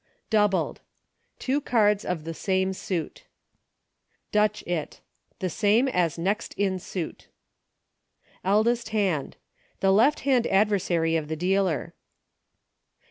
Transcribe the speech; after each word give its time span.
Doubled. 0.31 0.81
Two 1.37 1.61
cards 1.61 2.03
of 2.03 2.23
the 2.23 2.33
same 2.33 2.73
suit. 2.73 3.25
Dutch 4.31 4.63
It. 4.65 4.99
The 5.37 5.47
same 5.47 5.87
as 5.87 6.17
Next 6.17 6.55
In 6.55 6.79
Suit. 6.79 7.27
Eldest 8.43 8.89
Hand. 8.89 9.37
The 9.79 9.91
left 9.93 10.21
hand 10.21 10.47
adversary 10.47 11.15
of 11.17 11.27
the 11.27 11.35
dealer. 11.35 11.93